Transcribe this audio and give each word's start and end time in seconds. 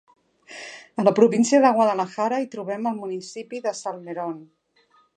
A 1.03 1.05
la 1.07 1.13
província 1.19 1.59
de 1.67 1.71
Guadalajara 1.77 2.41
hi 2.45 2.49
trobem 2.57 2.91
el 2.93 3.01
municipi 3.05 3.65
de 3.67 3.79
Salmerón. 3.85 4.39